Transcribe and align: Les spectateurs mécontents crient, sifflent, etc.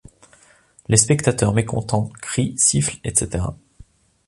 Les 0.87 0.97
spectateurs 0.97 1.53
mécontents 1.53 2.07
crient, 2.23 2.57
sifflent, 2.57 2.97
etc. 3.03 3.43